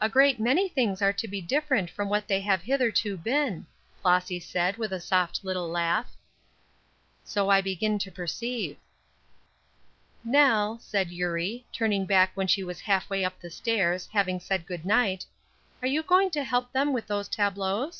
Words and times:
"A 0.00 0.08
great 0.08 0.40
many 0.40 0.68
things 0.68 1.00
are 1.00 1.12
to 1.12 1.28
be 1.28 1.40
different 1.40 1.88
from 1.88 2.08
what 2.08 2.26
they 2.26 2.40
have 2.40 2.62
hitherto 2.62 3.16
been," 3.16 3.68
Flossy 4.02 4.40
said, 4.40 4.76
with 4.76 4.92
a 4.92 4.98
soft 4.98 5.44
little 5.44 5.68
laugh. 5.68 6.10
"So 7.22 7.48
I 7.48 7.60
begin 7.60 8.00
to 8.00 8.10
perceive." 8.10 8.76
"Nell," 10.24 10.80
said 10.80 11.12
Eurie, 11.12 11.64
turning 11.72 12.06
back 12.06 12.32
when 12.34 12.48
she 12.48 12.64
was 12.64 12.80
half 12.80 13.08
way 13.08 13.24
up 13.24 13.38
the 13.38 13.48
stairs, 13.50 14.08
having 14.12 14.40
said 14.40 14.66
good 14.66 14.84
night, 14.84 15.26
"are 15.80 15.86
you 15.86 16.02
going 16.02 16.30
to 16.32 16.42
help 16.42 16.72
them 16.72 16.92
with 16.92 17.06
those 17.06 17.28
tableaux?" 17.28 17.92